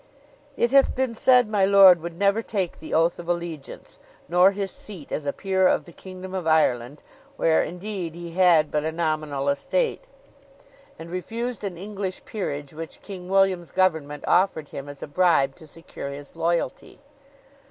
It 0.57 0.71
hath 0.71 0.95
been 0.95 1.13
said 1.13 1.47
my 1.47 1.63
lord 1.63 2.01
would 2.01 2.17
never 2.17 2.41
take 2.41 2.79
the 2.79 2.91
oath 2.91 3.19
of 3.19 3.29
allegiance, 3.29 3.99
nor 4.27 4.49
his 4.49 4.71
seat 4.71 5.11
as 5.11 5.27
a 5.27 5.31
peer 5.31 5.67
of 5.67 5.85
the 5.85 5.91
kingdom 5.91 6.33
of 6.33 6.47
Ireland, 6.47 7.03
where, 7.37 7.61
indeed, 7.61 8.15
he 8.15 8.31
had 8.31 8.71
but 8.71 8.83
a 8.83 8.91
nominal 8.91 9.47
estate; 9.47 10.03
and 10.97 11.11
refused 11.11 11.63
an 11.63 11.77
English 11.77 12.25
peerage 12.25 12.73
which 12.73 13.03
King 13.03 13.29
William's 13.29 13.69
government 13.69 14.23
offered 14.27 14.69
him 14.69 14.89
as 14.89 15.03
a 15.03 15.07
bribe 15.07 15.53
to 15.57 15.67
secure 15.67 16.09
his 16.09 16.35
loyalty. 16.35 16.97